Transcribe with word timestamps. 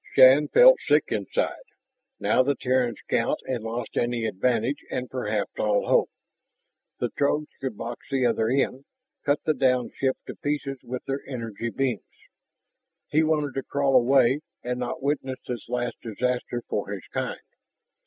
Shann 0.15 0.47
felt 0.47 0.79
sick 0.81 1.03
inside. 1.11 1.61
Now 2.19 2.41
the 2.41 2.55
Terran 2.55 2.95
scout 2.95 3.37
had 3.47 3.61
lost 3.61 3.95
any 3.95 4.25
advantage 4.25 4.79
and 4.89 5.07
perhaps 5.07 5.51
all 5.59 5.85
hope. 5.85 6.09
The 6.99 7.11
Throgs 7.11 7.51
could 7.59 7.77
box 7.77 8.07
the 8.09 8.25
other 8.25 8.49
in, 8.49 8.85
cut 9.23 9.43
the 9.43 9.53
downed 9.53 9.91
ship 9.95 10.17
to 10.25 10.33
pieces 10.33 10.79
with 10.83 11.05
their 11.05 11.21
energy 11.27 11.69
beams. 11.69 12.01
He 13.09 13.21
wanted 13.21 13.53
to 13.53 13.61
crawl 13.61 13.95
away 13.95 14.39
and 14.63 14.79
not 14.79 15.03
witness 15.03 15.37
this 15.47 15.69
last 15.69 15.97
disaster 16.01 16.63
for 16.67 16.91
his 16.91 17.05
kind. 17.13 17.39